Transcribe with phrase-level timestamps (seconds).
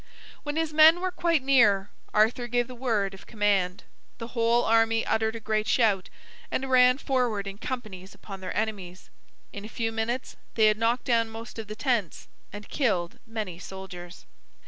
[0.41, 3.83] When his men were quite near, Arthur gave the word of command.
[4.17, 6.09] The whole army uttered a great shout,
[6.49, 9.11] and ran forward in companies upon their enemies.
[9.53, 13.59] In a few minutes they had knocked down most of the tents, and killed many
[13.59, 14.25] soldiers.